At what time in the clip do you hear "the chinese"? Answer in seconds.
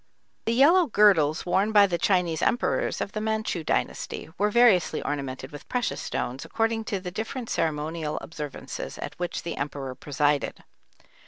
1.85-2.41